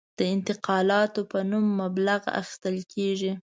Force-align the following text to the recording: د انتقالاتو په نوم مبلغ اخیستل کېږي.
د 0.19 0.21
انتقالاتو 0.35 1.21
په 1.31 1.39
نوم 1.49 1.65
مبلغ 1.81 2.21
اخیستل 2.39 2.77
کېږي. 2.93 3.31